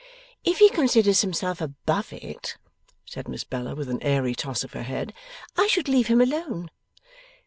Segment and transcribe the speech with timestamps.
[0.43, 2.57] 'If he considers himself above it,'
[3.05, 5.13] said Miss Bella, with an airy toss of her head,
[5.57, 6.71] 'I should leave him alone.